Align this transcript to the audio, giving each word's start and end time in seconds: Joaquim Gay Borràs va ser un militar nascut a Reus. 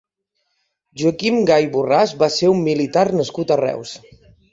Joaquim 1.01 1.35
Gay 1.49 1.67
Borràs 1.75 2.13
va 2.23 2.29
ser 2.37 2.49
un 2.53 2.63
militar 2.69 3.05
nascut 3.21 3.55
a 3.57 3.59
Reus. 3.63 3.93